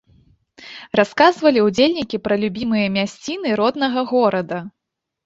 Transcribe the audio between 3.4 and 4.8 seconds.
роднага горада.